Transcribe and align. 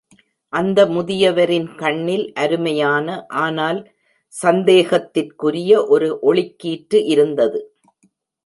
அந்த 0.53 0.85
முதியவரின் 0.85 1.67
கண்ணில் 1.75 2.25
அருமையான 2.35 3.07
ஆனால் 3.41 3.79
சந்தேகத்திற்குரிய 4.33 5.85
ஒரு 5.87 6.09
ஒளிக்கீற்று 6.23 7.01
இருந்தது. 7.05 7.61